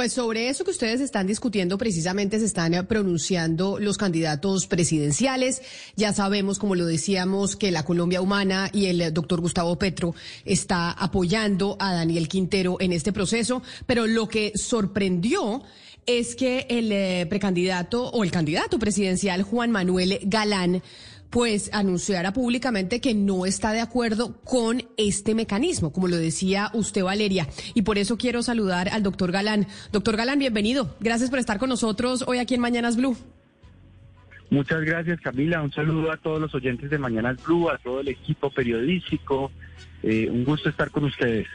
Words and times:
Pues 0.00 0.14
sobre 0.14 0.48
eso 0.48 0.64
que 0.64 0.70
ustedes 0.70 1.02
están 1.02 1.26
discutiendo, 1.26 1.76
precisamente 1.76 2.38
se 2.38 2.46
están 2.46 2.72
eh, 2.72 2.82
pronunciando 2.84 3.78
los 3.78 3.98
candidatos 3.98 4.66
presidenciales. 4.66 5.60
Ya 5.94 6.14
sabemos, 6.14 6.58
como 6.58 6.74
lo 6.74 6.86
decíamos, 6.86 7.54
que 7.54 7.70
la 7.70 7.84
Colombia 7.84 8.22
Humana 8.22 8.70
y 8.72 8.86
el 8.86 9.02
eh, 9.02 9.10
doctor 9.10 9.42
Gustavo 9.42 9.78
Petro 9.78 10.14
está 10.46 10.90
apoyando 10.90 11.76
a 11.78 11.92
Daniel 11.92 12.28
Quintero 12.28 12.78
en 12.80 12.94
este 12.94 13.12
proceso, 13.12 13.62
pero 13.84 14.06
lo 14.06 14.26
que 14.26 14.52
sorprendió 14.54 15.62
es 16.06 16.34
que 16.34 16.64
el 16.70 16.90
eh, 16.92 17.26
precandidato 17.28 18.08
o 18.08 18.24
el 18.24 18.30
candidato 18.30 18.78
presidencial 18.78 19.42
Juan 19.42 19.70
Manuel 19.70 20.18
Galán 20.22 20.82
pues 21.30 21.70
anunciara 21.72 22.32
públicamente 22.32 23.00
que 23.00 23.14
no 23.14 23.46
está 23.46 23.72
de 23.72 23.80
acuerdo 23.80 24.40
con 24.42 24.82
este 24.96 25.34
mecanismo, 25.34 25.92
como 25.92 26.08
lo 26.08 26.16
decía 26.16 26.70
usted, 26.74 27.04
Valeria. 27.04 27.46
Y 27.74 27.82
por 27.82 27.98
eso 27.98 28.18
quiero 28.18 28.42
saludar 28.42 28.88
al 28.88 29.02
doctor 29.02 29.32
Galán. 29.32 29.66
Doctor 29.92 30.16
Galán, 30.16 30.40
bienvenido. 30.40 30.96
Gracias 31.00 31.30
por 31.30 31.38
estar 31.38 31.58
con 31.58 31.68
nosotros 31.68 32.24
hoy 32.26 32.38
aquí 32.38 32.54
en 32.54 32.60
Mañanas 32.60 32.96
Blue. 32.96 33.16
Muchas 34.50 34.80
gracias, 34.80 35.20
Camila. 35.20 35.62
Un 35.62 35.72
saludo 35.72 36.10
a 36.10 36.16
todos 36.16 36.40
los 36.40 36.52
oyentes 36.54 36.90
de 36.90 36.98
Mañanas 36.98 37.42
Blue, 37.44 37.70
a 37.70 37.78
todo 37.78 38.00
el 38.00 38.08
equipo 38.08 38.50
periodístico. 38.50 39.52
Eh, 40.02 40.28
un 40.28 40.44
gusto 40.44 40.68
estar 40.68 40.90
con 40.90 41.04
ustedes. 41.04 41.46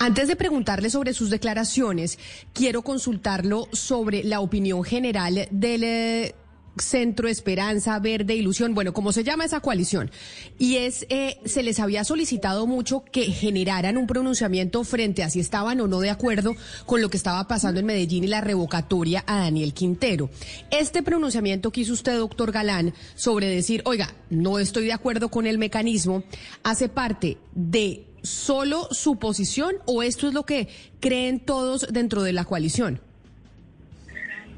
Antes 0.00 0.26
de 0.26 0.34
preguntarle 0.34 0.90
sobre 0.90 1.12
sus 1.12 1.30
declaraciones, 1.30 2.18
quiero 2.52 2.82
consultarlo 2.82 3.68
sobre 3.72 4.24
la 4.24 4.40
opinión 4.40 4.82
general 4.82 5.46
del 5.50 5.84
eh, 5.84 6.34
Centro 6.80 7.28
Esperanza 7.28 7.98
Verde 7.98 8.34
Ilusión, 8.34 8.74
bueno, 8.74 8.92
como 8.92 9.12
se 9.12 9.24
llama 9.24 9.44
esa 9.44 9.60
coalición, 9.60 10.10
y 10.58 10.76
es, 10.76 11.06
eh, 11.08 11.38
se 11.44 11.62
les 11.62 11.80
había 11.80 12.04
solicitado 12.04 12.66
mucho 12.66 13.04
que 13.04 13.24
generaran 13.24 13.96
un 13.96 14.06
pronunciamiento 14.06 14.84
frente 14.84 15.22
a 15.22 15.30
si 15.30 15.40
estaban 15.40 15.80
o 15.80 15.88
no 15.88 16.00
de 16.00 16.10
acuerdo 16.10 16.54
con 16.86 17.00
lo 17.02 17.10
que 17.10 17.16
estaba 17.16 17.46
pasando 17.48 17.80
en 17.80 17.86
Medellín 17.86 18.24
y 18.24 18.28
la 18.28 18.40
revocatoria 18.40 19.24
a 19.26 19.38
Daniel 19.38 19.74
Quintero. 19.74 20.30
Este 20.70 21.02
pronunciamiento 21.02 21.70
que 21.70 21.82
hizo 21.82 21.92
usted, 21.92 22.16
doctor 22.16 22.52
Galán, 22.52 22.94
sobre 23.14 23.48
decir, 23.48 23.82
oiga, 23.84 24.14
no 24.30 24.58
estoy 24.58 24.86
de 24.86 24.92
acuerdo 24.92 25.28
con 25.28 25.46
el 25.46 25.58
mecanismo, 25.58 26.22
hace 26.62 26.88
parte 26.88 27.38
de 27.54 28.04
solo 28.22 28.88
su 28.90 29.16
posición 29.16 29.76
o 29.86 30.02
esto 30.02 30.28
es 30.28 30.34
lo 30.34 30.44
que 30.44 30.68
creen 31.00 31.40
todos 31.40 31.86
dentro 31.90 32.22
de 32.22 32.32
la 32.32 32.44
coalición? 32.44 33.00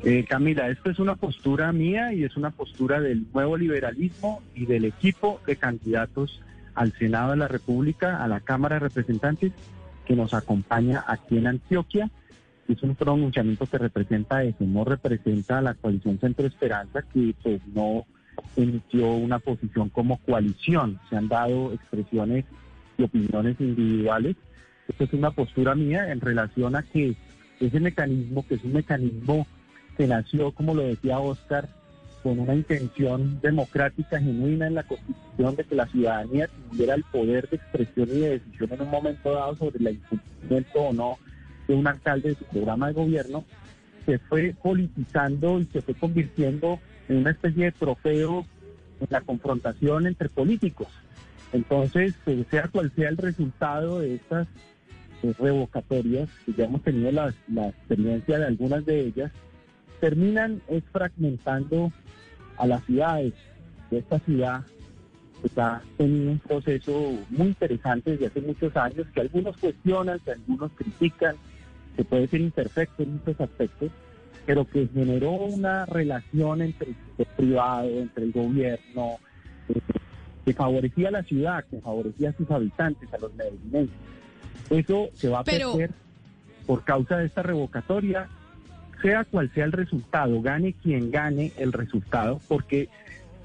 Eh, 0.03 0.25
Camila, 0.27 0.71
esto 0.71 0.91
es 0.91 0.99
una 0.99 1.15
postura 1.15 1.73
mía 1.73 2.15
y 2.15 2.25
es 2.25 2.35
una 2.37 2.51
postura 2.51 3.01
del 3.01 3.27
nuevo 3.35 3.59
liberalismo 3.59 4.43
y 4.55 4.65
del 4.65 4.87
equipo 4.87 5.41
de 5.47 5.57
candidatos 5.57 6.41
al 6.75 6.93
Senado 6.93 7.33
de 7.33 7.37
la 7.37 7.49
República, 7.49 8.25
a 8.25 8.27
la 8.27 8.41
Cámara 8.41 8.77
de 8.77 8.81
Representantes, 8.81 9.53
que 10.07 10.17
nos 10.17 10.33
acompaña 10.33 11.05
aquí 11.07 11.37
en 11.37 11.49
Antioquia. 11.49 12.11
Es 12.67 12.83
un 12.83 12.95
pronunciamiento 12.95 13.67
que 13.67 13.77
representa 13.77 14.43
eso, 14.43 14.65
no 14.65 14.85
representa 14.85 15.59
a 15.59 15.63
la 15.63 15.75
coalición 15.75 16.19
Centro 16.19 16.47
Esperanza, 16.47 17.03
que 17.03 17.35
pues 17.43 17.61
no 17.75 18.07
emitió 18.57 19.07
una 19.07 19.39
posición 19.39 19.91
como 19.91 20.17
coalición. 20.19 20.99
Se 21.11 21.17
han 21.17 21.29
dado 21.29 21.75
expresiones 21.75 22.47
y 22.97 23.03
opiniones 23.03 23.57
individuales. 23.61 24.37
Esto 24.89 25.05
es 25.05 25.13
una 25.13 25.33
postura 25.33 25.75
mía 25.75 26.11
en 26.11 26.21
relación 26.21 26.75
a 26.75 26.83
que 26.85 27.15
ese 27.61 27.81
mecanismo, 27.81 28.47
que 28.47 28.55
es 28.55 28.65
un 28.65 28.73
mecanismo 28.73 29.47
que 30.01 30.07
nació, 30.07 30.51
como 30.53 30.73
lo 30.73 30.81
decía 30.81 31.19
Oscar, 31.19 31.69
con 32.23 32.39
una 32.39 32.55
intención 32.55 33.39
democrática 33.43 34.19
genuina 34.19 34.67
en 34.67 34.77
la 34.77 34.83
Constitución 34.83 35.57
de 35.57 35.65
que 35.65 35.75
la 35.75 35.87
ciudadanía 35.89 36.49
tuviera 36.71 36.95
el 36.95 37.05
poder 37.05 37.51
de 37.51 37.57
expresión 37.57 38.09
y 38.09 38.21
de 38.21 38.31
decisión 38.39 38.73
en 38.73 38.81
un 38.81 38.91
momento 38.91 39.35
dado 39.35 39.57
sobre 39.57 39.77
el 39.79 39.97
incumplimiento 39.97 40.81
o 40.81 40.93
no 40.95 41.19
de 41.69 41.75
un 41.75 41.87
alcalde 41.87 42.31
de 42.31 42.35
su 42.37 42.45
programa 42.47 42.87
de 42.87 42.95
gobierno, 42.95 43.45
se 44.07 44.19
fue 44.21 44.55
politizando 44.63 45.61
y 45.61 45.67
se 45.67 45.83
fue 45.83 45.93
convirtiendo 45.93 46.81
en 47.11 47.19
una 47.19 47.33
especie 47.33 47.67
de 47.67 47.73
trofeo 47.73 48.47
en 49.01 49.07
la 49.11 49.21
confrontación 49.21 50.07
entre 50.07 50.31
políticos. 50.31 50.89
Entonces, 51.53 52.15
pues, 52.25 52.47
sea 52.51 52.69
cual 52.69 52.91
sea 52.97 53.11
el 53.11 53.19
resultado 53.19 54.01
de 54.01 54.15
estas 54.15 54.49
revocatorias, 55.39 56.31
que 56.47 56.55
ya 56.55 56.65
hemos 56.65 56.83
tenido 56.83 57.13
la, 57.13 57.35
la 57.53 57.69
experiencia 57.69 58.39
de 58.39 58.47
algunas 58.47 58.87
de 58.87 59.01
ellas, 59.01 59.31
terminan 60.01 60.63
es 60.69 60.83
fragmentando 60.93 61.93
a 62.57 62.67
las 62.67 62.85
ciudades. 62.85 63.35
Esta 63.91 64.19
ciudad 64.21 64.63
está 65.45 65.83
en 65.99 66.29
un 66.29 66.39
proceso 66.39 67.19
muy 67.31 67.49
interesante 67.49 68.13
desde 68.13 68.27
hace 68.27 68.41
muchos 68.41 68.77
años, 68.77 69.07
que 69.15 69.21
algunos 69.21 69.57
cuestionan, 69.57 70.19
que 70.21 70.33
algunos 70.33 70.73
critican, 70.73 71.37
que 71.97 72.05
puede 72.05 72.29
ser 72.29 72.41
imperfecto 72.41 73.03
en 73.03 73.15
muchos 73.15 73.41
aspectos, 73.41 73.91
pero 74.47 74.67
que 74.67 74.89
generó 74.89 75.33
una 75.33 75.87
relación 75.87 76.63
entre 76.63 76.95
el 77.19 77.27
privado, 77.37 77.89
entre 77.89 78.25
el 78.25 78.33
gobierno, 78.33 79.19
eh, 79.69 79.81
que 80.45 80.53
favorecía 80.55 81.09
a 81.09 81.13
la 81.13 81.23
ciudad, 81.23 81.65
que 81.71 81.81
favorecía 81.81 82.31
a 82.31 82.33
sus 82.33 82.51
habitantes, 82.51 83.13
a 83.13 83.19
los 83.19 83.35
medellinenses. 83.35 83.97
Eso 84.71 85.09
se 85.15 85.29
va 85.29 85.41
a 85.41 85.45
perder 85.45 85.91
por 86.67 86.85
causa 86.85 87.19
de 87.19 87.27
esta 87.27 87.43
revocatoria 87.43 88.29
sea 89.03 89.25
cual 89.25 89.51
sea 89.55 89.65
el 89.65 89.73
resultado, 89.73 90.41
gane 90.43 90.75
quien 90.75 91.11
gane 91.11 91.53
el 91.57 91.73
resultado, 91.73 92.41
porque 92.49 92.89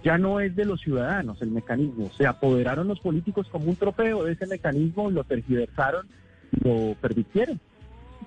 ya 0.03 0.17
no 0.17 0.39
es 0.39 0.55
de 0.55 0.65
los 0.65 0.81
ciudadanos 0.81 1.41
el 1.41 1.51
mecanismo. 1.51 2.11
Se 2.17 2.27
apoderaron 2.27 2.87
los 2.87 2.99
políticos 2.99 3.47
como 3.51 3.65
un 3.65 3.75
trofeo 3.75 4.23
de 4.23 4.33
ese 4.33 4.45
mecanismo, 4.45 5.09
lo 5.09 5.23
tergiversaron 5.23 6.07
lo 6.63 6.95
permitieron. 7.01 7.59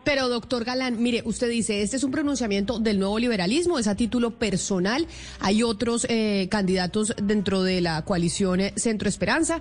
Pero, 0.05 0.29
doctor 0.29 0.65
Galán, 0.65 1.03
mire, 1.03 1.23
usted 1.25 1.51
dice, 1.51 1.83
este 1.83 1.97
es 1.97 2.05
un 2.05 2.11
pronunciamiento 2.11 2.79
del 2.79 2.99
nuevo 2.99 3.19
liberalismo, 3.19 3.79
es 3.79 3.89
a 3.89 3.97
título 3.97 4.31
personal. 4.39 5.07
Hay 5.41 5.63
otros 5.63 6.07
eh, 6.09 6.49
candidatos 6.51 7.15
dentro 7.23 7.63
de 7.63 7.81
la 7.81 8.03
coalición 8.05 8.61
eh, 8.61 8.73
Centro 8.77 9.09
Esperanza 9.09 9.61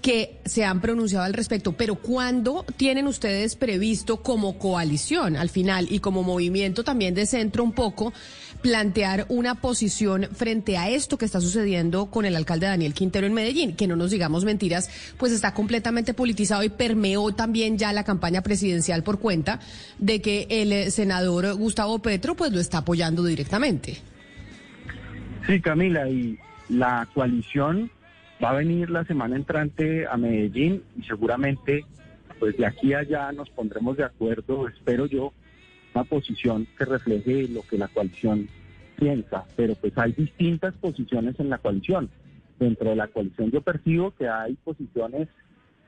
que 0.00 0.38
se 0.44 0.64
han 0.64 0.80
pronunciado 0.80 1.24
al 1.24 1.34
respecto, 1.34 1.72
pero 1.72 1.96
¿cuándo 1.96 2.64
tienen 2.76 3.06
ustedes 3.06 3.56
previsto 3.56 4.22
como 4.22 4.58
coalición 4.58 5.36
al 5.36 5.48
final 5.48 5.88
y 5.90 5.98
como 5.98 6.22
movimiento 6.22 6.84
también 6.84 7.14
de 7.14 7.26
centro 7.26 7.64
un 7.64 7.72
poco 7.72 8.12
plantear 8.62 9.26
una 9.28 9.56
posición 9.56 10.28
frente 10.32 10.76
a 10.76 10.88
esto 10.88 11.18
que 11.18 11.24
está 11.24 11.40
sucediendo 11.40 12.06
con 12.06 12.24
el 12.24 12.36
alcalde 12.36 12.66
Daniel 12.66 12.94
Quintero 12.94 13.26
en 13.26 13.34
Medellín? 13.34 13.76
Que 13.76 13.86
no 13.86 13.96
nos 13.96 14.10
digamos 14.10 14.44
mentiras, 14.44 14.90
pues 15.16 15.32
está 15.32 15.54
completamente 15.54 16.14
politizado 16.14 16.62
y 16.62 16.68
permeó 16.68 17.32
también 17.32 17.78
ya 17.78 17.92
la 17.92 18.04
campaña 18.04 18.42
presidencial 18.42 19.02
por 19.02 19.18
cuenta 19.18 19.60
de 19.98 20.20
que 20.20 20.46
el 20.50 20.90
senador 20.92 21.54
Gustavo 21.54 21.98
Petro 22.00 22.34
pues 22.34 22.52
lo 22.52 22.60
está 22.60 22.78
apoyando 22.78 23.24
directamente. 23.24 23.98
Sí, 25.46 25.60
Camila, 25.60 26.08
y 26.08 26.38
la 26.68 27.08
coalición 27.14 27.90
va 28.42 28.50
a 28.50 28.54
venir 28.54 28.90
la 28.90 29.04
semana 29.04 29.36
entrante 29.36 30.06
a 30.06 30.16
Medellín 30.16 30.82
y 30.96 31.02
seguramente 31.02 31.84
pues 32.38 32.56
de 32.56 32.66
aquí 32.66 32.92
a 32.92 33.00
allá 33.00 33.32
nos 33.32 33.50
pondremos 33.50 33.96
de 33.96 34.04
acuerdo, 34.04 34.68
espero 34.68 35.06
yo, 35.06 35.32
una 35.94 36.04
posición 36.04 36.66
que 36.76 36.84
refleje 36.84 37.48
lo 37.48 37.62
que 37.62 37.78
la 37.78 37.88
coalición 37.88 38.48
piensa, 38.96 39.44
pero 39.56 39.74
pues 39.74 39.92
hay 39.96 40.12
distintas 40.12 40.74
posiciones 40.74 41.38
en 41.40 41.50
la 41.50 41.58
coalición. 41.58 42.10
Dentro 42.58 42.90
de 42.90 42.96
la 42.96 43.08
coalición 43.08 43.50
yo 43.50 43.60
percibo 43.60 44.12
que 44.12 44.28
hay 44.28 44.54
posiciones 44.54 45.28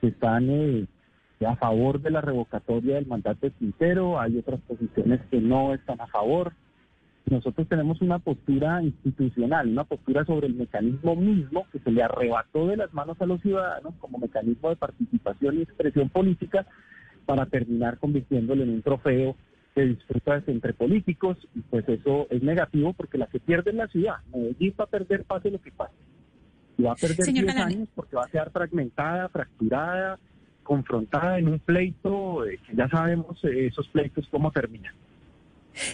que 0.00 0.08
están 0.08 0.48
eh, 0.50 0.86
a 1.46 1.56
favor 1.56 2.00
de 2.00 2.10
la 2.10 2.20
revocatoria 2.20 2.96
del 2.96 3.06
mandato 3.06 3.46
de 3.46 3.52
Quintero, 3.52 4.20
hay 4.20 4.38
otras 4.38 4.60
posiciones 4.62 5.20
que 5.30 5.40
no 5.40 5.74
están 5.74 6.00
a 6.00 6.06
favor, 6.06 6.52
nosotros 7.30 7.68
tenemos 7.68 8.00
una 8.02 8.18
postura 8.18 8.82
institucional, 8.82 9.68
una 9.68 9.84
postura 9.84 10.24
sobre 10.24 10.48
el 10.48 10.54
mecanismo 10.54 11.14
mismo 11.14 11.66
que 11.72 11.78
se 11.78 11.90
le 11.90 12.02
arrebató 12.02 12.66
de 12.66 12.76
las 12.76 12.92
manos 12.92 13.20
a 13.20 13.26
los 13.26 13.40
ciudadanos 13.40 13.94
como 14.00 14.18
mecanismo 14.18 14.68
de 14.68 14.76
participación 14.76 15.58
y 15.58 15.62
expresión 15.62 16.08
política 16.08 16.66
para 17.26 17.46
terminar 17.46 17.98
convirtiéndolo 17.98 18.64
en 18.64 18.70
un 18.70 18.82
trofeo 18.82 19.36
que 19.74 19.82
disfruta 19.82 20.42
entre 20.48 20.74
políticos 20.74 21.36
y 21.54 21.60
pues 21.60 21.88
eso 21.88 22.26
es 22.30 22.42
negativo 22.42 22.92
porque 22.92 23.18
la 23.18 23.28
que 23.28 23.38
pierde 23.38 23.70
es 23.70 23.76
la 23.76 23.86
ciudad. 23.86 24.16
Medellín 24.34 24.74
va 24.78 24.84
a 24.84 24.88
perder 24.88 25.24
pase 25.24 25.50
lo 25.50 25.60
que 25.60 25.70
pase. 25.70 25.94
Y 26.76 26.82
va 26.82 26.92
a 26.92 26.96
perder 26.96 27.32
10 27.32 27.56
años 27.56 27.88
porque 27.94 28.16
va 28.16 28.24
a 28.24 28.28
quedar 28.28 28.50
fragmentada, 28.50 29.28
fracturada, 29.28 30.18
confrontada 30.64 31.38
en 31.38 31.48
un 31.48 31.58
pleito, 31.60 32.44
eh, 32.46 32.58
que 32.66 32.74
ya 32.74 32.88
sabemos 32.88 33.42
eh, 33.44 33.66
esos 33.66 33.86
pleitos 33.88 34.26
cómo 34.30 34.50
terminan. 34.50 34.94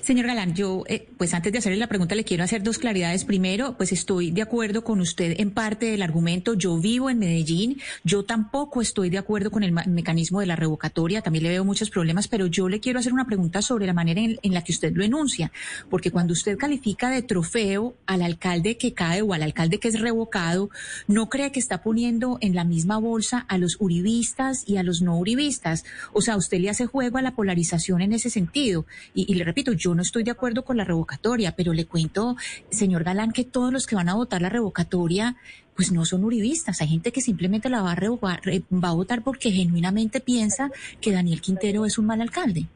Señor 0.02 0.26
Galán, 0.26 0.54
yo, 0.54 0.84
eh, 0.88 1.08
pues 1.16 1.34
antes 1.34 1.52
de 1.52 1.58
hacerle 1.58 1.78
la 1.78 1.86
pregunta, 1.86 2.14
le 2.14 2.24
quiero 2.24 2.44
hacer 2.44 2.62
dos 2.62 2.78
claridades. 2.78 3.24
Primero, 3.24 3.76
pues 3.76 3.92
estoy 3.92 4.30
de 4.30 4.42
acuerdo 4.42 4.84
con 4.84 5.00
usted 5.00 5.36
en 5.38 5.50
parte 5.50 5.86
del 5.86 6.02
argumento. 6.02 6.54
Yo 6.54 6.78
vivo 6.78 7.10
en 7.10 7.18
Medellín, 7.18 7.80
yo 8.04 8.24
tampoco 8.24 8.80
estoy 8.80 9.10
de 9.10 9.18
acuerdo 9.18 9.50
con 9.50 9.62
el 9.62 9.72
mecanismo 9.72 10.40
de 10.40 10.46
la 10.46 10.56
revocatoria, 10.56 11.22
también 11.22 11.44
le 11.44 11.50
veo 11.50 11.64
muchos 11.64 11.90
problemas, 11.90 12.28
pero 12.28 12.46
yo 12.46 12.68
le 12.68 12.80
quiero 12.80 12.98
hacer 12.98 13.12
una 13.12 13.26
pregunta 13.26 13.62
sobre 13.62 13.86
la 13.86 13.92
manera 13.92 14.20
en, 14.20 14.54
la 14.54 14.62
que 14.62 14.72
usted 14.72 14.92
lo 14.94 15.04
enuncia, 15.04 15.52
porque 15.90 16.10
cuando 16.10 16.32
usted 16.32 16.56
califica 16.56 17.10
de 17.10 17.22
trofeo 17.22 17.94
al 18.06 18.22
alcalde 18.22 18.76
que 18.76 18.94
cae 18.94 19.22
o 19.22 19.32
al 19.32 19.42
alcalde 19.42 19.78
que 19.78 19.88
es 19.88 20.00
revocado, 20.00 20.70
¿no 21.06 21.28
cree 21.28 21.52
que 21.52 21.60
está 21.60 21.82
poniendo 21.82 22.38
en 22.40 22.54
la 22.54 22.64
misma 22.64 22.98
bolsa 22.98 23.44
a 23.48 23.58
los 23.58 23.76
uribistas 23.80 24.64
y 24.66 24.78
a 24.78 24.82
los 24.82 25.02
no 25.02 25.18
uribistas? 25.18 25.84
O 26.12 26.22
sea, 26.22 26.36
usted 26.36 26.58
le 26.58 26.70
hace 26.70 26.86
juego 26.86 27.18
a 27.18 27.22
la 27.22 27.34
polarización 27.34 28.00
en 28.00 28.12
ese 28.12 28.30
sentido. 28.30 28.86
Y 29.14 29.34
le 29.34 29.44
repito, 29.44 29.75
yo 29.76 29.94
no 29.94 30.02
estoy 30.02 30.22
de 30.22 30.30
acuerdo 30.30 30.64
con 30.64 30.76
la 30.76 30.84
revocatoria, 30.84 31.54
pero 31.56 31.72
le 31.72 31.86
cuento, 31.86 32.36
señor 32.70 33.04
Galán, 33.04 33.32
que 33.32 33.44
todos 33.44 33.72
los 33.72 33.86
que 33.86 33.94
van 33.94 34.08
a 34.08 34.14
votar 34.14 34.42
la 34.42 34.48
revocatoria, 34.48 35.36
pues 35.74 35.92
no 35.92 36.04
son 36.04 36.24
uribistas. 36.24 36.80
Hay 36.80 36.88
gente 36.88 37.12
que 37.12 37.20
simplemente 37.20 37.68
la 37.68 37.82
va 37.82 37.92
a, 37.92 37.94
revocar, 37.94 38.40
va 38.72 38.88
a 38.88 38.94
votar 38.94 39.22
porque 39.22 39.50
genuinamente 39.50 40.20
piensa 40.20 40.70
que 41.00 41.12
Daniel 41.12 41.40
Quintero 41.40 41.84
es 41.84 41.98
un 41.98 42.06
mal 42.06 42.20
alcalde. 42.20 42.66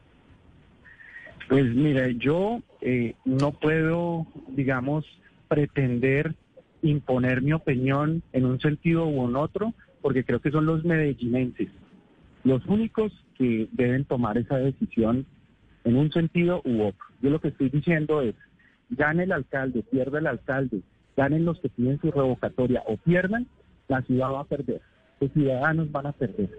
Pues 1.49 1.65
mira, 1.75 2.07
yo 2.09 2.61
eh, 2.81 3.15
no 3.25 3.51
puedo, 3.51 4.25
digamos, 4.49 5.05
pretender 5.47 6.35
imponer 6.81 7.41
mi 7.41 7.53
opinión 7.53 8.23
en 8.31 8.45
un 8.45 8.59
sentido 8.59 9.05
u 9.05 9.27
en 9.27 9.35
otro, 9.35 9.73
porque 10.01 10.23
creo 10.23 10.39
que 10.39 10.49
son 10.49 10.65
los 10.65 10.83
medellinenses 10.85 11.69
los 12.43 12.65
únicos 12.65 13.11
que 13.37 13.67
deben 13.71 14.05
tomar 14.05 14.37
esa 14.37 14.57
decisión 14.57 15.25
en 15.83 15.97
un 15.97 16.11
sentido 16.11 16.61
u 16.65 16.83
otro. 16.83 17.05
Yo 17.21 17.29
lo 17.29 17.39
que 17.39 17.49
estoy 17.49 17.69
diciendo 17.69 18.21
es, 18.21 18.35
gane 18.89 19.23
el 19.23 19.31
alcalde, 19.31 19.83
pierda 19.83 20.19
el 20.19 20.27
alcalde, 20.27 20.81
ganen 21.15 21.45
los 21.45 21.59
que 21.59 21.69
piden 21.69 21.99
su 21.99 22.11
revocatoria 22.11 22.83
o 22.87 22.97
pierdan, 22.97 23.47
la 23.87 24.01
ciudad 24.03 24.31
va 24.31 24.41
a 24.41 24.45
perder, 24.45 24.81
los 25.19 25.31
ciudadanos 25.31 25.91
van 25.91 26.07
a 26.07 26.11
perder, 26.11 26.49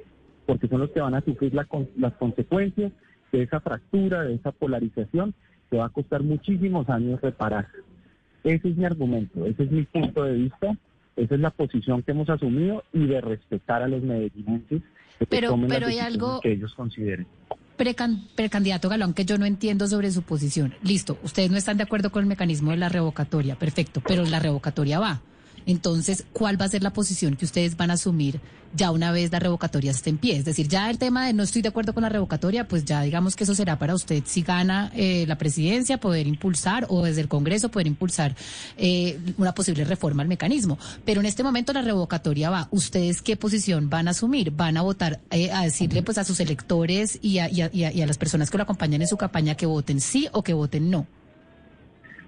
porque 0.46 0.68
son 0.68 0.80
los 0.80 0.90
que 0.90 1.00
van 1.00 1.14
a 1.14 1.20
sufrir 1.22 1.54
las 1.54 2.14
consecuencias 2.14 2.92
de 3.32 3.42
esa 3.42 3.60
fractura, 3.60 4.22
de 4.22 4.34
esa 4.34 4.52
polarización, 4.52 5.34
que 5.70 5.78
va 5.78 5.86
a 5.86 5.90
costar 5.90 6.22
muchísimos 6.22 6.88
años 6.90 7.20
reparar. 7.20 7.68
Ese 8.44 8.68
es 8.68 8.76
mi 8.76 8.84
argumento, 8.84 9.46
ese 9.46 9.62
es 9.62 9.70
mi 9.70 9.84
punto 9.84 10.24
de 10.24 10.34
vista, 10.34 10.76
esa 11.16 11.34
es 11.34 11.40
la 11.40 11.50
posición 11.50 12.02
que 12.02 12.10
hemos 12.10 12.28
asumido 12.28 12.82
y 12.92 13.06
de 13.06 13.20
respetar 13.20 13.82
a 13.82 13.88
los 13.88 14.02
medellinenses 14.02 14.82
que 15.18 15.26
pero, 15.26 15.50
tomen 15.50 15.68
pero 15.68 15.86
las 15.86 15.90
hay 15.90 15.98
algo 16.00 16.40
que 16.40 16.52
ellos 16.52 16.74
consideren 16.74 17.26
precandidato 17.76 18.88
Galón, 18.88 19.14
que 19.14 19.24
yo 19.24 19.38
no 19.38 19.46
entiendo 19.46 19.86
sobre 19.86 20.10
su 20.10 20.22
posición. 20.22 20.74
Listo, 20.82 21.18
ustedes 21.22 21.50
no 21.50 21.56
están 21.56 21.76
de 21.76 21.84
acuerdo 21.84 22.10
con 22.10 22.22
el 22.22 22.28
mecanismo 22.28 22.70
de 22.70 22.76
la 22.76 22.88
revocatoria, 22.88 23.58
perfecto, 23.58 24.02
pero 24.06 24.24
la 24.24 24.38
revocatoria 24.38 24.98
va. 24.98 25.22
Entonces, 25.66 26.24
¿cuál 26.32 26.60
va 26.60 26.66
a 26.66 26.68
ser 26.68 26.82
la 26.82 26.92
posición 26.92 27.36
que 27.36 27.44
ustedes 27.44 27.76
van 27.76 27.90
a 27.90 27.94
asumir 27.94 28.40
ya 28.74 28.90
una 28.90 29.12
vez 29.12 29.30
la 29.30 29.38
revocatoria 29.38 29.90
esté 29.90 30.10
en 30.10 30.18
pie? 30.18 30.36
Es 30.36 30.44
decir, 30.44 30.68
ya 30.68 30.90
el 30.90 30.98
tema 30.98 31.26
de 31.26 31.32
no 31.32 31.42
estoy 31.42 31.62
de 31.62 31.68
acuerdo 31.68 31.94
con 31.94 32.02
la 32.02 32.08
revocatoria, 32.08 32.66
pues 32.66 32.84
ya 32.84 33.02
digamos 33.02 33.36
que 33.36 33.44
eso 33.44 33.54
será 33.54 33.78
para 33.78 33.94
usted 33.94 34.22
si 34.26 34.42
gana 34.42 34.90
eh, 34.94 35.24
la 35.26 35.36
presidencia, 35.36 35.98
poder 35.98 36.26
impulsar 36.26 36.86
o 36.88 37.04
desde 37.04 37.20
el 37.20 37.28
Congreso 37.28 37.70
poder 37.70 37.86
impulsar 37.86 38.34
eh, 38.76 39.18
una 39.38 39.54
posible 39.54 39.84
reforma 39.84 40.22
al 40.22 40.28
mecanismo. 40.28 40.78
Pero 41.04 41.20
en 41.20 41.26
este 41.26 41.42
momento 41.42 41.72
la 41.72 41.82
revocatoria 41.82 42.50
va. 42.50 42.68
¿Ustedes 42.70 43.22
qué 43.22 43.36
posición 43.36 43.90
van 43.90 44.08
a 44.08 44.12
asumir? 44.12 44.50
¿Van 44.50 44.76
a 44.76 44.82
votar 44.82 45.20
eh, 45.30 45.50
a 45.50 45.62
decirle 45.62 46.02
pues 46.02 46.18
a 46.18 46.24
sus 46.24 46.40
electores 46.40 47.18
y 47.22 47.38
a, 47.38 47.48
y 47.50 48.02
a 48.02 48.06
las 48.06 48.18
personas 48.18 48.50
que 48.50 48.56
lo 48.56 48.64
acompañan 48.64 49.02
en 49.02 49.08
su 49.08 49.16
campaña 49.16 49.54
que 49.54 49.66
voten 49.66 50.00
sí 50.00 50.28
o 50.32 50.42
que 50.42 50.54
voten 50.54 50.90
no? 50.90 51.06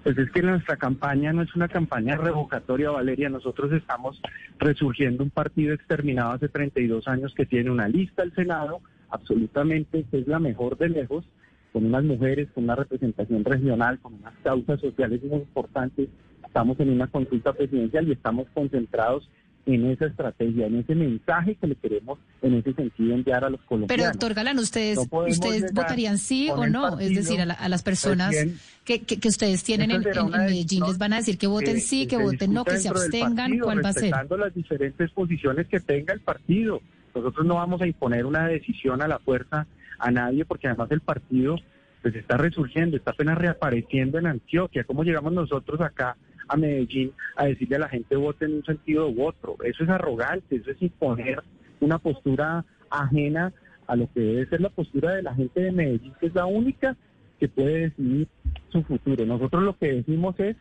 Pues 0.05 0.19
es 0.19 0.29
que 0.29 0.43
nuestra 0.43 0.77
campaña 0.77 1.33
no 1.33 1.41
es 1.41 1.55
una 1.55 1.67
campaña 1.67 2.15
revocatoria, 2.15 2.91
Valeria. 2.91 3.27
Nosotros 3.27 3.71
estamos 3.71 4.21
resurgiendo 4.59 5.23
un 5.23 5.31
partido 5.31 5.73
exterminado 5.73 6.33
hace 6.33 6.47
32 6.47 7.07
años 7.07 7.33
que 7.33 7.47
tiene 7.47 7.71
una 7.71 7.87
lista 7.87 8.21
al 8.21 8.31
Senado, 8.35 8.81
absolutamente, 9.09 10.05
que 10.11 10.19
es 10.19 10.27
la 10.27 10.37
mejor 10.37 10.77
de 10.77 10.89
lejos, 10.89 11.25
con 11.73 11.87
unas 11.87 12.03
mujeres, 12.03 12.49
con 12.53 12.65
una 12.65 12.75
representación 12.75 13.43
regional, 13.43 13.97
con 13.97 14.13
unas 14.13 14.35
causas 14.43 14.79
sociales 14.79 15.23
muy 15.23 15.39
importantes. 15.39 16.07
Estamos 16.45 16.79
en 16.79 16.91
una 16.91 17.07
consulta 17.07 17.53
presidencial 17.53 18.07
y 18.07 18.11
estamos 18.11 18.45
concentrados 18.53 19.27
en 19.65 19.85
esa 19.89 20.05
estrategia, 20.05 20.67
en 20.67 20.77
ese 20.77 20.93
mensaje 20.93 21.55
que 21.55 21.67
le 21.67 21.75
queremos 21.75 22.19
en 22.41 22.53
ese 22.55 22.73
sentido 22.73 23.15
enviar 23.15 23.43
a 23.43 23.49
los 23.49 23.61
colombianos. 23.61 23.87
Pero 23.87 24.11
doctor 24.11 24.33
Galán, 24.35 24.59
¿ustedes, 24.59 24.99
¿ustedes 24.99 25.73
votarían 25.73 26.17
sí 26.17 26.49
o 26.51 26.67
no? 26.67 26.99
es 26.99 27.15
decir, 27.15 27.41
a, 27.41 27.69
las 27.69 27.83
personas 27.83 28.35
que, 28.83 29.01
que, 29.01 29.27
ustedes 29.27 29.63
tienen 29.63 29.91
en, 29.91 30.03
Medellín 30.03 30.83
les 30.85 30.97
van 30.97 31.13
a 31.13 31.17
decir 31.17 31.37
que 31.37 31.47
voten 31.47 31.81
sí, 31.81 32.05
que 32.05 32.17
voten 32.17 32.53
no, 32.53 32.63
que 32.63 32.77
se 32.77 32.89
abstengan, 32.89 33.57
¿cuál 33.59 33.83
va 33.83 33.89
a 33.89 33.93
ser? 33.93 34.03
Respetando 34.03 34.37
las 34.37 34.53
diferentes 34.53 35.11
posiciones 35.11 35.67
que 35.67 35.79
tenga 35.79 36.13
el 36.13 36.19
partido. 36.19 36.81
Nosotros 37.15 37.45
no 37.45 37.55
vamos 37.55 37.81
a 37.81 37.87
imponer 37.87 38.25
una 38.25 38.47
decisión 38.47 39.01
a 39.01 39.07
la 39.07 39.19
fuerza 39.19 39.65
a 39.97 40.11
nadie 40.11 40.45
porque 40.45 40.67
además 40.67 40.91
el 40.91 41.01
partido 41.01 41.55
pues 42.01 42.13
está 42.15 42.37
resurgiendo, 42.37 42.97
está 42.97 43.11
apenas 43.11 43.35
reapareciendo 43.35 44.19
en 44.19 44.27
Antioquia. 44.27 44.83
¿Cómo 44.83 45.03
llegamos 45.03 45.33
nosotros 45.33 45.81
acá 45.81 46.17
a 46.47 46.57
Medellín 46.57 47.11
a 47.35 47.45
decirle 47.45 47.77
a 47.77 47.79
la 47.79 47.89
gente 47.89 48.15
vote 48.15 48.45
en 48.45 48.55
un 48.55 48.65
sentido 48.65 49.09
u 49.09 49.25
otro. 49.25 49.57
Eso 49.63 49.83
es 49.83 49.89
arrogante, 49.89 50.55
eso 50.55 50.71
es 50.71 50.81
imponer 50.81 51.41
una 51.79 51.99
postura 51.99 52.65
ajena 52.89 53.53
a 53.87 53.95
lo 53.95 54.11
que 54.13 54.19
debe 54.19 54.47
ser 54.47 54.61
la 54.61 54.69
postura 54.69 55.13
de 55.13 55.23
la 55.23 55.35
gente 55.35 55.61
de 55.61 55.71
Medellín, 55.71 56.13
que 56.19 56.27
es 56.27 56.35
la 56.35 56.45
única 56.45 56.95
que 57.39 57.47
puede 57.47 57.89
decidir 57.89 58.27
su 58.69 58.83
futuro. 58.83 59.25
Nosotros 59.25 59.63
lo 59.63 59.77
que 59.77 59.93
decimos 59.93 60.39
es, 60.39 60.55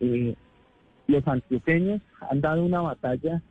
eh, 0.00 0.34
los 1.06 1.26
antioqueños 1.26 2.00
han 2.30 2.40
dado 2.40 2.64
una 2.64 2.80
batalla 2.80 3.42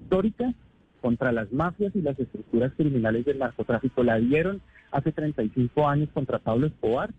histórica 0.00 0.54
contra 1.00 1.32
las 1.32 1.52
mafias 1.52 1.94
y 1.94 2.00
las 2.00 2.18
estructuras 2.18 2.72
criminales 2.76 3.24
del 3.24 3.38
narcotráfico. 3.38 4.02
La 4.02 4.18
dieron 4.18 4.62
hace 4.90 5.12
35 5.12 5.86
años 5.86 6.08
contra 6.14 6.38
Pablo 6.38 6.66
Escobar 6.66 7.10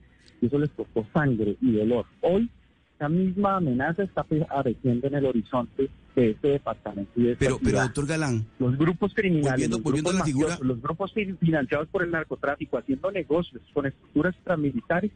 y 0.42 0.48
eso 0.48 0.58
les 0.58 0.70
costó 0.72 1.06
sangre 1.14 1.56
y 1.62 1.74
dolor. 1.74 2.06
Hoy 2.22 2.50
esa 2.96 3.10
misma 3.10 3.58
amenaza 3.58 4.04
está 4.04 4.22
apareciendo 4.22 5.08
en 5.08 5.16
el 5.16 5.26
horizonte 5.26 5.90
de 6.16 6.32
este 6.32 6.48
departamento. 6.48 7.12
pero, 7.38 7.60
pero, 7.62 7.82
doctor 7.82 8.08
Galán. 8.08 8.46
Los 8.58 8.78
grupos 8.78 9.14
criminales, 9.14 9.70
los, 9.70 9.84
grupos 9.84 10.16
la 10.16 10.24
figura... 10.24 10.58
los 10.62 10.82
grupos 10.82 11.14
financiados 11.14 11.88
por 11.90 12.04
el 12.04 12.12
narcotráfico, 12.12 12.78
haciendo 12.78 13.12
negocios 13.12 13.62
con 13.74 13.86
estructuras 13.86 14.36
paramilitares, 14.44 15.12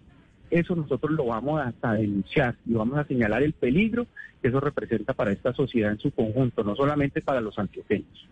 eso 0.52 0.76
nosotros 0.76 1.12
lo 1.12 1.26
vamos 1.28 1.62
a 1.82 1.94
denunciar 1.94 2.56
y 2.66 2.74
vamos 2.74 2.98
a 2.98 3.06
señalar 3.06 3.44
el 3.44 3.54
peligro 3.54 4.08
que 4.42 4.48
eso 4.48 4.60
representa 4.60 5.14
para 5.14 5.32
esta 5.32 5.54
sociedad 5.54 5.92
en 5.92 6.00
su 6.00 6.12
conjunto, 6.12 6.64
no 6.64 6.76
solamente 6.76 7.22
para 7.22 7.42
los 7.42 7.58
antioqueños. 7.60 8.28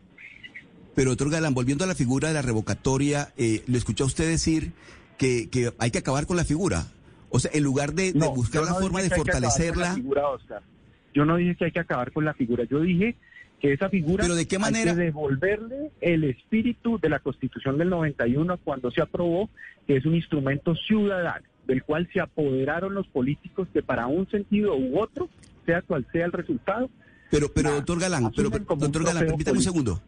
Pero, 0.96 1.12
doctor 1.12 1.30
Galán, 1.30 1.54
volviendo 1.54 1.84
a 1.84 1.88
la 1.88 1.96
figura 1.96 2.30
de 2.30 2.34
la 2.34 2.42
revocatoria, 2.42 3.30
eh, 3.38 3.64
le 3.68 3.78
escuché 3.78 4.04
a 4.04 4.08
usted 4.08 4.28
decir 4.28 4.74
que, 5.18 5.50
que 5.50 5.72
hay 5.78 5.92
que 5.92 6.00
acabar 6.00 6.26
con 6.26 6.38
la 6.38 6.44
figura. 6.44 6.88
O 7.30 7.40
sea, 7.40 7.52
en 7.54 7.64
lugar 7.64 7.94
de, 7.94 8.14
buscar 8.34 8.64
la 8.64 8.74
forma 8.76 9.02
de 9.02 9.10
fortalecerla. 9.10 9.98
yo 11.14 11.26
no 11.26 11.36
dije 11.38 11.56
que 11.56 11.66
hay 11.66 11.72
que 11.72 11.80
acabar 11.80 12.12
con 12.12 12.26
la 12.26 12.34
figura, 12.34 12.64
yo 12.64 12.80
dije 12.80 13.16
que 13.60 13.74
esa 13.74 13.90
figura 13.90 14.24
¿Pero 14.24 14.36
de 14.36 14.48
qué 14.48 14.60
manera? 14.60 14.92
hay 14.92 14.98
que 14.98 15.04
devolverle 15.04 15.92
el 16.02 16.24
espíritu 16.26 17.00
de 17.00 17.10
la 17.10 17.20
Constitución 17.20 17.78
del 17.78 17.90
91 17.90 18.58
cuando 18.64 18.92
se 18.92 19.02
aprobó, 19.02 19.50
que 19.88 19.98
es 19.98 20.06
un 20.06 20.16
instrumento 20.16 20.76
ciudadano, 20.76 21.46
del 21.66 21.84
cual 21.84 22.08
se 22.14 22.20
apoderaron 22.20 22.94
los 22.94 23.08
políticos 23.08 23.68
que 23.74 23.82
para 23.82 24.08
un 24.08 24.30
sentido 24.30 24.76
u 24.78 25.00
otro, 25.00 25.30
sea 25.66 25.82
cual 25.82 26.06
sea 26.12 26.26
el 26.26 26.32
resultado. 26.32 26.90
Pero, 27.32 27.52
pero 27.52 27.72
doctor 27.72 28.00
Galán, 28.00 28.32
pero, 28.36 28.50
doctor 28.50 29.04
Galán, 29.04 29.26
permítame 29.26 29.58
un 29.58 29.64
segundo. 29.64 30.02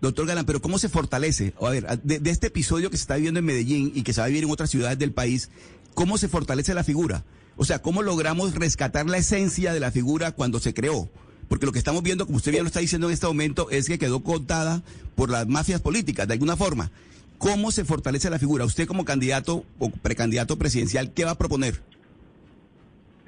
Doctor 0.00 0.26
Galán, 0.26 0.46
pero 0.46 0.62
¿cómo 0.62 0.78
se 0.78 0.88
fortalece? 0.88 1.52
A 1.60 1.68
ver, 1.68 1.86
de, 2.02 2.20
de, 2.20 2.30
este 2.30 2.46
episodio 2.46 2.88
que 2.88 2.96
se 2.96 3.02
está 3.02 3.16
viviendo 3.16 3.40
en 3.40 3.44
Medellín 3.44 3.92
y 3.94 4.02
que 4.02 4.14
se 4.14 4.22
va 4.22 4.26
a 4.26 4.28
vivir 4.28 4.44
en 4.44 4.50
otras 4.50 4.70
ciudades 4.70 4.98
del 4.98 5.12
país, 5.12 5.50
¿Cómo 5.94 6.18
se 6.18 6.28
fortalece 6.28 6.74
la 6.74 6.84
figura? 6.84 7.24
O 7.56 7.64
sea, 7.64 7.82
¿cómo 7.82 8.02
logramos 8.02 8.54
rescatar 8.54 9.06
la 9.06 9.18
esencia 9.18 9.72
de 9.72 9.80
la 9.80 9.90
figura 9.90 10.32
cuando 10.32 10.60
se 10.60 10.72
creó? 10.72 11.08
Porque 11.48 11.66
lo 11.66 11.72
que 11.72 11.78
estamos 11.78 12.02
viendo, 12.02 12.26
como 12.26 12.36
usted 12.36 12.52
bien 12.52 12.64
lo 12.64 12.68
está 12.68 12.80
diciendo 12.80 13.08
en 13.08 13.12
este 13.12 13.26
momento, 13.26 13.70
es 13.70 13.88
que 13.88 13.98
quedó 13.98 14.22
contada 14.22 14.82
por 15.16 15.30
las 15.30 15.46
mafias 15.48 15.80
políticas, 15.80 16.28
de 16.28 16.34
alguna 16.34 16.56
forma. 16.56 16.90
¿Cómo 17.38 17.72
se 17.72 17.84
fortalece 17.84 18.30
la 18.30 18.38
figura? 18.38 18.64
Usted 18.64 18.86
como 18.86 19.04
candidato 19.04 19.64
o 19.78 19.90
precandidato 19.90 20.58
presidencial, 20.58 21.12
¿qué 21.12 21.24
va 21.24 21.32
a 21.32 21.38
proponer? 21.38 21.80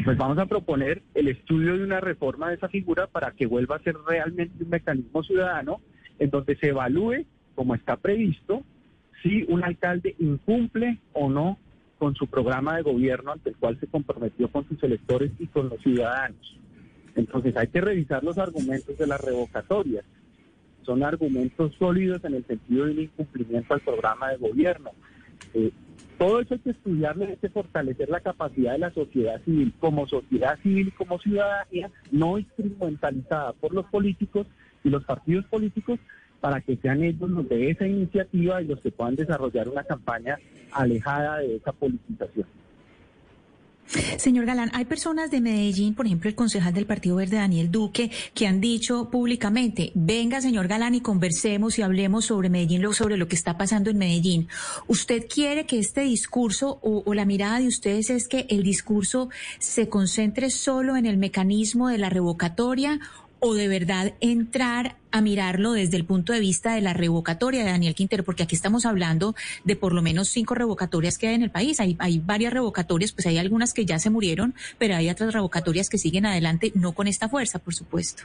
Pues 0.04 0.16
vamos 0.16 0.38
a 0.38 0.46
proponer 0.46 1.02
el 1.14 1.28
estudio 1.28 1.76
de 1.76 1.84
una 1.84 2.00
reforma 2.00 2.48
de 2.48 2.56
esa 2.56 2.68
figura 2.68 3.06
para 3.06 3.32
que 3.32 3.46
vuelva 3.46 3.76
a 3.76 3.82
ser 3.82 3.96
realmente 4.06 4.62
un 4.62 4.70
mecanismo 4.70 5.22
ciudadano 5.22 5.80
en 6.18 6.30
donde 6.30 6.56
se 6.56 6.68
evalúe, 6.68 7.24
como 7.54 7.74
está 7.74 7.96
previsto, 7.96 8.62
si 9.22 9.44
un 9.48 9.64
alcalde 9.64 10.14
incumple 10.18 10.98
o 11.12 11.28
no 11.28 11.58
con 12.02 12.16
su 12.16 12.26
programa 12.26 12.74
de 12.74 12.82
gobierno 12.82 13.30
ante 13.30 13.50
el 13.50 13.56
cual 13.56 13.78
se 13.78 13.86
comprometió 13.86 14.50
con 14.50 14.66
sus 14.66 14.82
electores 14.82 15.30
y 15.38 15.46
con 15.46 15.68
los 15.68 15.80
ciudadanos. 15.82 16.58
Entonces 17.14 17.56
hay 17.56 17.68
que 17.68 17.80
revisar 17.80 18.24
los 18.24 18.38
argumentos 18.38 18.98
de 18.98 19.06
las 19.06 19.20
revocatorias. 19.20 20.04
son 20.84 21.04
argumentos 21.04 21.72
sólidos 21.78 22.24
en 22.24 22.34
el 22.34 22.44
sentido 22.44 22.86
de 22.86 22.90
un 22.90 23.00
incumplimiento 23.02 23.72
al 23.72 23.80
programa 23.82 24.30
de 24.30 24.36
gobierno. 24.38 24.90
Eh, 25.54 25.70
todo 26.18 26.40
eso 26.40 26.54
hay 26.54 26.60
que 26.60 26.70
estudiarlo, 26.70 27.24
hay 27.24 27.36
que 27.36 27.50
fortalecer 27.50 28.08
la 28.08 28.18
capacidad 28.18 28.72
de 28.72 28.78
la 28.78 28.92
sociedad 28.92 29.40
civil, 29.44 29.72
como 29.78 30.08
sociedad 30.08 30.58
civil, 30.60 30.92
como 30.98 31.20
ciudadanía, 31.20 31.88
no 32.10 32.36
instrumentalizada 32.36 33.52
por 33.52 33.72
los 33.72 33.86
políticos 33.86 34.48
y 34.82 34.90
los 34.90 35.04
partidos 35.04 35.44
políticos, 35.44 36.00
para 36.42 36.60
que 36.60 36.76
sean 36.76 37.04
ellos 37.04 37.30
los 37.30 37.48
de 37.48 37.70
esa 37.70 37.86
iniciativa 37.86 38.60
y 38.60 38.66
los 38.66 38.80
que 38.80 38.90
puedan 38.90 39.14
desarrollar 39.14 39.68
una 39.68 39.84
campaña 39.84 40.36
alejada 40.72 41.38
de 41.38 41.54
esa 41.54 41.70
politización. 41.70 42.46
Señor 44.16 44.46
Galán, 44.46 44.70
hay 44.74 44.86
personas 44.86 45.30
de 45.30 45.40
Medellín, 45.40 45.94
por 45.94 46.06
ejemplo, 46.06 46.28
el 46.28 46.34
concejal 46.34 46.74
del 46.74 46.86
Partido 46.86 47.16
Verde, 47.16 47.36
Daniel 47.36 47.70
Duque, 47.70 48.10
que 48.34 48.48
han 48.48 48.60
dicho 48.60 49.08
públicamente, 49.10 49.92
venga, 49.94 50.40
señor 50.40 50.66
Galán, 50.66 50.96
y 50.96 51.00
conversemos 51.00 51.78
y 51.78 51.82
hablemos 51.82 52.24
sobre 52.24 52.48
Medellín, 52.48 52.92
sobre 52.92 53.16
lo 53.16 53.28
que 53.28 53.36
está 53.36 53.56
pasando 53.56 53.90
en 53.90 53.98
Medellín. 53.98 54.48
¿Usted 54.88 55.26
quiere 55.32 55.64
que 55.64 55.78
este 55.78 56.00
discurso 56.00 56.80
o, 56.82 57.04
o 57.06 57.14
la 57.14 57.24
mirada 57.24 57.60
de 57.60 57.68
ustedes 57.68 58.10
es 58.10 58.26
que 58.26 58.46
el 58.48 58.64
discurso 58.64 59.28
se 59.60 59.88
concentre 59.88 60.50
solo 60.50 60.96
en 60.96 61.06
el 61.06 61.18
mecanismo 61.18 61.88
de 61.88 61.98
la 61.98 62.08
revocatoria 62.08 62.98
o 63.44 63.54
de 63.54 63.66
verdad 63.66 64.14
entrar 64.20 64.94
a 65.10 65.20
mirarlo 65.20 65.72
desde 65.72 65.96
el 65.96 66.04
punto 66.04 66.32
de 66.32 66.38
vista 66.38 66.76
de 66.76 66.80
la 66.80 66.92
revocatoria 66.92 67.64
de 67.64 67.70
Daniel 67.70 67.96
Quintero, 67.96 68.22
porque 68.22 68.44
aquí 68.44 68.54
estamos 68.54 68.86
hablando 68.86 69.34
de 69.64 69.74
por 69.74 69.94
lo 69.94 70.00
menos 70.00 70.28
cinco 70.28 70.54
revocatorias 70.54 71.18
que 71.18 71.26
hay 71.26 71.34
en 71.34 71.42
el 71.42 71.50
país. 71.50 71.80
Hay, 71.80 71.96
hay 71.98 72.20
varias 72.20 72.52
revocatorias, 72.52 73.12
pues 73.12 73.26
hay 73.26 73.38
algunas 73.38 73.74
que 73.74 73.84
ya 73.84 73.98
se 73.98 74.10
murieron, 74.10 74.54
pero 74.78 74.94
hay 74.94 75.10
otras 75.10 75.34
revocatorias 75.34 75.90
que 75.90 75.98
siguen 75.98 76.24
adelante, 76.24 76.70
no 76.76 76.92
con 76.92 77.08
esta 77.08 77.28
fuerza, 77.28 77.58
por 77.58 77.74
supuesto. 77.74 78.22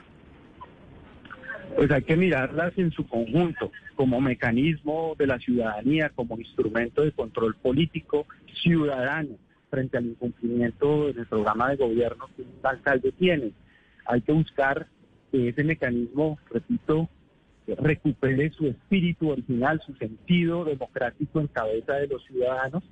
Pues 1.75 1.89
hay 1.89 2.03
que 2.03 2.15
mirarlas 2.15 2.77
en 2.77 2.91
su 2.91 3.07
conjunto, 3.07 3.71
como 3.95 4.21
mecanismo 4.21 5.15
de 5.17 5.25
la 5.25 5.39
ciudadanía, 5.39 6.11
como 6.13 6.37
instrumento 6.37 7.01
de 7.01 7.11
control 7.11 7.55
político 7.55 8.27
ciudadano 8.61 9.35
frente 9.71 9.97
al 9.97 10.05
incumplimiento 10.05 11.11
del 11.11 11.25
programa 11.25 11.71
de 11.71 11.77
gobierno 11.77 12.29
que 12.35 12.43
un 12.43 12.49
alcalde 12.61 13.11
tiene. 13.13 13.51
Hay 14.05 14.21
que 14.21 14.31
buscar 14.31 14.87
que 15.37 15.49
ese 15.49 15.63
mecanismo, 15.63 16.39
repito, 16.49 17.07
recupere 17.77 18.49
su 18.51 18.65
espíritu 18.65 19.29
original, 19.29 19.79
su 19.85 19.93
sentido 19.93 20.65
democrático 20.65 21.39
en 21.39 21.47
cabeza 21.47 21.93
de 21.93 22.07
los 22.07 22.23
ciudadanos 22.25 22.83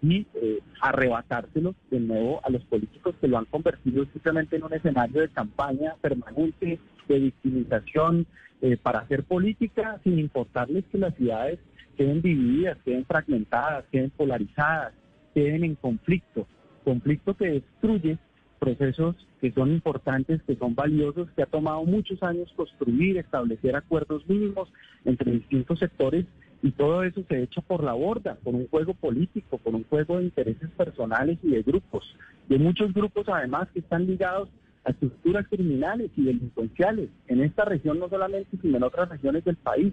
y 0.00 0.26
eh, 0.34 0.60
arrebatárselo 0.80 1.74
de 1.90 2.00
nuevo 2.00 2.40
a 2.44 2.48
los 2.50 2.64
políticos 2.64 3.14
que 3.20 3.28
lo 3.28 3.36
han 3.36 3.44
convertido 3.44 4.06
simplemente 4.06 4.56
en 4.56 4.64
un 4.64 4.72
escenario 4.72 5.20
de 5.20 5.28
campaña 5.28 5.94
permanente, 6.00 6.78
de 7.08 7.18
victimización, 7.18 8.26
eh, 8.62 8.78
para 8.78 9.00
hacer 9.00 9.24
política 9.24 10.00
sin 10.02 10.18
importarles 10.18 10.84
que 10.90 10.96
las 10.96 11.14
ciudades 11.16 11.58
queden 11.98 12.22
divididas, 12.22 12.78
queden 12.86 13.04
fragmentadas, 13.04 13.84
queden 13.92 14.10
polarizadas, 14.10 14.94
queden 15.34 15.62
en 15.64 15.74
conflicto, 15.74 16.46
conflicto 16.84 17.34
que 17.34 17.50
destruye 17.50 18.16
procesos 18.62 19.16
que 19.40 19.50
son 19.50 19.72
importantes, 19.72 20.40
que 20.44 20.54
son 20.54 20.76
valiosos, 20.76 21.28
que 21.34 21.42
ha 21.42 21.46
tomado 21.46 21.82
muchos 21.84 22.22
años 22.22 22.52
construir, 22.54 23.18
establecer 23.18 23.74
acuerdos 23.74 24.22
mínimos 24.28 24.72
entre 25.04 25.32
distintos 25.32 25.80
sectores 25.80 26.26
y 26.62 26.70
todo 26.70 27.02
eso 27.02 27.24
se 27.28 27.42
echa 27.42 27.60
por 27.60 27.82
la 27.82 27.92
borda, 27.92 28.36
por 28.44 28.54
un 28.54 28.68
juego 28.68 28.94
político, 28.94 29.58
por 29.58 29.74
un 29.74 29.82
juego 29.82 30.18
de 30.18 30.26
intereses 30.26 30.70
personales 30.76 31.38
y 31.42 31.50
de 31.50 31.62
grupos, 31.62 32.04
de 32.48 32.56
muchos 32.60 32.94
grupos 32.94 33.28
además 33.28 33.66
que 33.74 33.80
están 33.80 34.06
ligados 34.06 34.48
a 34.84 34.90
estructuras 34.90 35.44
criminales 35.48 36.12
y 36.16 36.22
delincuenciales 36.22 37.10
en 37.26 37.42
esta 37.42 37.64
región 37.64 37.98
no 37.98 38.08
solamente, 38.08 38.56
sino 38.62 38.76
en 38.76 38.84
otras 38.84 39.08
regiones 39.08 39.44
del 39.44 39.56
país. 39.56 39.92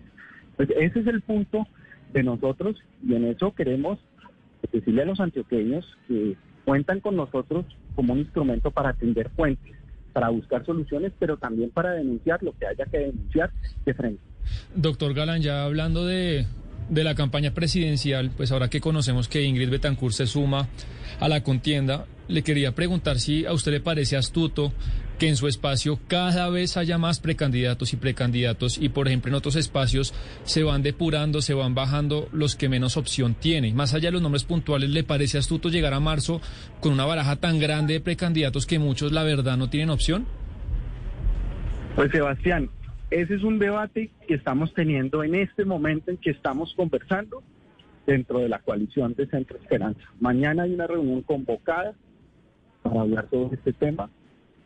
Pues 0.57 0.69
ese 0.77 0.99
es 0.99 1.07
el 1.07 1.21
punto 1.21 1.65
de 2.13 2.21
nosotros 2.21 2.77
y 3.03 3.15
en 3.15 3.25
eso 3.25 3.51
queremos 3.55 3.97
decirle 4.71 5.01
a 5.01 5.05
los 5.05 5.19
antioqueños 5.19 5.87
que 6.07 6.37
cuentan 6.65 6.99
con 6.99 7.15
nosotros 7.15 7.65
como 7.99 8.13
un 8.13 8.19
instrumento 8.19 8.71
para 8.71 8.91
atender 8.91 9.29
fuentes, 9.35 9.75
para 10.13 10.29
buscar 10.29 10.65
soluciones, 10.65 11.11
pero 11.19 11.35
también 11.35 11.69
para 11.69 11.91
denunciar 11.91 12.41
lo 12.41 12.57
que 12.57 12.65
haya 12.65 12.85
que 12.85 12.97
denunciar 12.97 13.51
de 13.85 13.93
frente. 13.93 14.21
Doctor 14.73 15.13
Galán, 15.13 15.41
ya 15.41 15.65
hablando 15.65 16.05
de, 16.05 16.45
de 16.87 17.03
la 17.03 17.13
campaña 17.13 17.51
presidencial, 17.53 18.31
pues 18.37 18.53
ahora 18.53 18.69
que 18.69 18.79
conocemos 18.79 19.27
que 19.27 19.43
Ingrid 19.43 19.69
Betancourt 19.69 20.13
se 20.13 20.27
suma 20.27 20.69
a 21.19 21.27
la 21.27 21.43
contienda, 21.43 22.05
le 22.29 22.41
quería 22.41 22.71
preguntar 22.71 23.19
si 23.19 23.45
a 23.45 23.51
usted 23.51 23.73
le 23.73 23.81
parece 23.81 24.15
astuto 24.15 24.71
que 25.19 25.27
en 25.27 25.35
su 25.35 25.47
espacio 25.47 25.99
cada 26.07 26.49
vez 26.49 26.77
haya 26.77 26.97
más 26.97 27.19
precandidatos 27.19 27.93
y 27.93 27.97
precandidatos 27.97 28.77
y 28.77 28.87
por 28.89 29.07
ejemplo 29.07 29.29
en 29.29 29.35
otros 29.35 29.57
espacios 29.57 30.13
se 30.43 30.63
van 30.63 30.81
depurando, 30.81 31.41
se 31.41 31.53
van 31.53 31.75
bajando 31.75 32.29
los 32.31 32.55
que 32.55 32.69
menos 32.69 32.95
opción 32.95 33.35
tienen. 33.35 33.75
Más 33.75 33.93
allá 33.93 34.07
de 34.07 34.13
los 34.13 34.21
nombres 34.21 34.45
puntuales, 34.45 34.89
¿le 34.89 35.03
parece 35.03 35.37
astuto 35.37 35.69
llegar 35.69 35.93
a 35.93 35.99
marzo 35.99 36.41
con 36.79 36.93
una 36.93 37.05
baraja 37.05 37.35
tan 37.35 37.59
grande 37.59 37.95
de 37.95 37.99
precandidatos 37.99 38.65
que 38.65 38.79
muchos 38.79 39.11
la 39.11 39.23
verdad 39.23 39.57
no 39.57 39.69
tienen 39.69 39.89
opción? 39.89 40.25
Pues 41.95 42.11
Sebastián, 42.11 42.69
ese 43.11 43.35
es 43.35 43.43
un 43.43 43.59
debate 43.59 44.09
que 44.25 44.35
estamos 44.35 44.73
teniendo 44.73 45.23
en 45.23 45.35
este 45.35 45.65
momento 45.65 46.11
en 46.11 46.17
que 46.17 46.31
estamos 46.31 46.73
conversando 46.75 47.43
dentro 48.07 48.39
de 48.39 48.47
la 48.47 48.59
coalición 48.59 49.13
de 49.15 49.27
Centro 49.27 49.57
Esperanza. 49.57 50.01
Mañana 50.21 50.63
hay 50.63 50.73
una 50.73 50.87
reunión 50.87 51.21
convocada 51.23 51.93
para 52.83 53.01
hablar 53.01 53.27
sobre 53.29 53.57
este 53.57 53.73
tema 53.73 54.09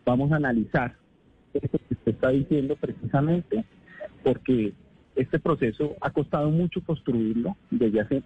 vamos 0.06 0.32
a 0.32 0.38
analizar 0.38 0.96
esto 1.54 1.78
que 1.78 1.94
usted 1.94 2.12
está 2.12 2.30
diciendo 2.30 2.76
precisamente, 2.76 3.64
porque 4.24 4.74
este 5.16 5.40
proceso 5.40 5.96
ha 6.02 6.10
costado 6.10 6.50
mucho 6.50 6.82
construirlo 6.84 7.56
desde 7.70 8.02
hace 8.02 8.24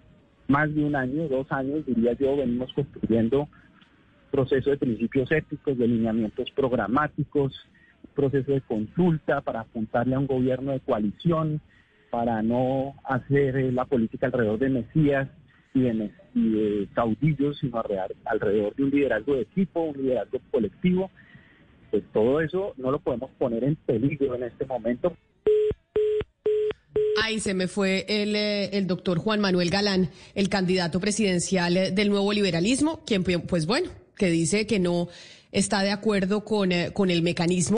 más 0.48 0.74
de 0.74 0.84
un 0.84 0.96
año, 0.96 1.28
dos 1.28 1.50
años, 1.52 1.84
diría 1.84 2.14
yo, 2.14 2.36
venimos 2.36 2.72
construyendo 2.72 3.48
proceso 4.30 4.70
de 4.70 4.78
principios 4.78 5.30
éticos, 5.30 5.76
de 5.76 5.86
lineamientos 5.86 6.50
programáticos, 6.52 7.52
proceso 8.14 8.52
de 8.52 8.60
consulta 8.62 9.40
para 9.42 9.60
apuntarle 9.60 10.14
a 10.14 10.18
un 10.18 10.26
gobierno 10.26 10.72
de 10.72 10.80
coalición, 10.80 11.60
para 12.10 12.42
no 12.42 12.94
hacer 13.04 13.56
eh, 13.56 13.72
la 13.72 13.84
política 13.84 14.26
alrededor 14.26 14.58
de 14.58 14.70
mesías 14.70 15.28
y 15.74 15.80
de, 15.82 16.10
y 16.34 16.50
de 16.50 16.88
caudillos, 16.94 17.58
sino 17.58 17.82
alrededor 18.24 18.74
de 18.74 18.84
un 18.84 18.90
liderazgo 18.90 19.34
de 19.34 19.42
equipo, 19.42 19.82
un 19.82 19.96
liderazgo 19.98 20.38
colectivo 20.50 21.10
pues 21.90 22.04
todo 22.12 22.40
eso 22.40 22.74
no 22.76 22.90
lo 22.90 23.00
podemos 23.00 23.30
poner 23.38 23.64
en 23.64 23.76
peligro 23.76 24.34
en 24.34 24.44
este 24.44 24.66
momento. 24.66 25.16
Ahí 27.22 27.40
se 27.40 27.54
me 27.54 27.66
fue 27.66 28.04
el, 28.08 28.36
eh, 28.36 28.76
el 28.76 28.86
doctor 28.86 29.18
Juan 29.18 29.40
Manuel 29.40 29.70
Galán, 29.70 30.10
el 30.34 30.48
candidato 30.48 31.00
presidencial 31.00 31.76
eh, 31.76 31.90
del 31.90 32.10
nuevo 32.10 32.32
liberalismo, 32.32 33.02
quien 33.04 33.24
pues 33.24 33.66
bueno, 33.66 33.90
que 34.16 34.30
dice 34.30 34.66
que 34.66 34.78
no 34.78 35.08
está 35.50 35.82
de 35.82 35.90
acuerdo 35.90 36.44
con, 36.44 36.72
eh, 36.72 36.90
con 36.92 37.10
el 37.10 37.22
mecanismo. 37.22 37.77